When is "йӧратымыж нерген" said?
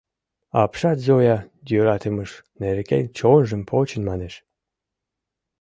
1.69-3.05